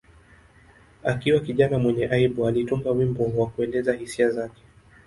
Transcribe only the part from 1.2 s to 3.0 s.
kijana mwenye aibu, alitunga